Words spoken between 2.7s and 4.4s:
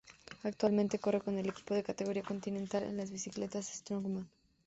el Bicicletas Strongman.